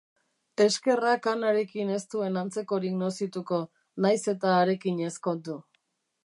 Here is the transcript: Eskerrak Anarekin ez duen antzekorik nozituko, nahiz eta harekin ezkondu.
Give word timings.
Eskerrak 0.63 1.27
Anarekin 1.31 1.91
ez 1.97 2.01
duen 2.13 2.39
antzekorik 2.43 2.97
nozituko, 3.03 3.61
nahiz 4.07 4.19
eta 4.35 4.55
harekin 4.63 5.05
ezkondu. 5.13 5.61